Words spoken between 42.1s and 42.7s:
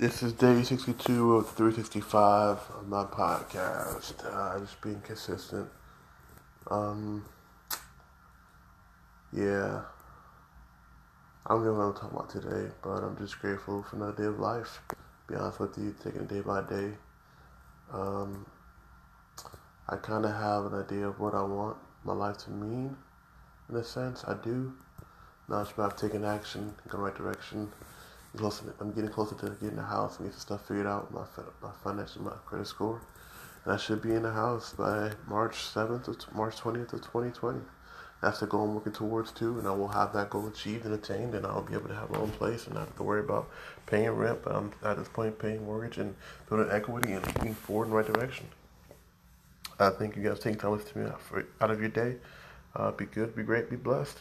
my own place